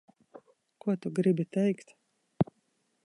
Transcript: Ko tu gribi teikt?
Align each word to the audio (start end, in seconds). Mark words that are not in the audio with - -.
Ko 0.81 0.95
tu 1.01 1.11
gribi 1.19 1.45
teikt? 1.53 1.89